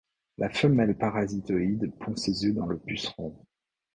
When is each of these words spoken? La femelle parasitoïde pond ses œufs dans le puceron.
La 0.39 0.49
femelle 0.49 0.97
parasitoïde 0.97 1.93
pond 1.99 2.15
ses 2.15 2.45
œufs 2.45 2.55
dans 2.55 2.65
le 2.65 2.79
puceron. 2.79 3.37